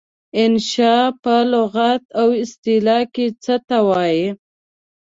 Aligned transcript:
انشأ 0.43 0.95
په 1.23 1.35
لغت 1.53 2.03
او 2.21 2.27
اصطلاح 2.43 3.03
کې 3.13 3.25
څه 3.43 3.55
ته 3.67 3.77
وايي؟ 3.87 4.25